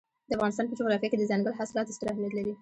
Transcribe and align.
د 0.27 0.31
افغانستان 0.37 0.65
په 0.67 0.77
جغرافیه 0.79 1.09
کې 1.09 1.17
دځنګل 1.19 1.53
حاصلات 1.59 1.87
ستر 1.95 2.07
اهمیت 2.09 2.33
لري. 2.35 2.53